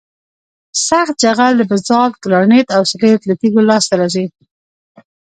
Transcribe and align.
سخت 0.87 1.15
جغل 1.23 1.53
د 1.57 1.61
بزالت 1.71 2.13
ګرانیت 2.23 2.67
او 2.75 2.81
سلیت 2.91 3.21
له 3.25 3.33
تیږو 3.39 3.61
لاسته 3.69 3.93
راځي 3.99 4.25